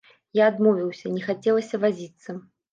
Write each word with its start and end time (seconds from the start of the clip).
Я 0.39 0.47
адмовіўся, 0.53 1.13
не 1.19 1.23
хацелася 1.29 1.83
вазіцца. 1.87 2.29